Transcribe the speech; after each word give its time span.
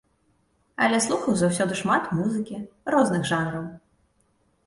Але 0.85 0.97
слухаў 1.07 1.35
заўсёды 1.41 1.73
шмат 1.81 2.03
музыкі, 2.19 2.57
розных 2.95 3.21
жанраў. 3.33 3.65